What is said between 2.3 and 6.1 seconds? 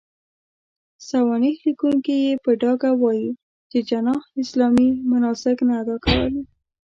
په ډاګه وايي، چې جناح اسلامي مناسک نه اداء